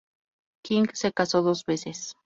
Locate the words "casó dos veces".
1.13-2.15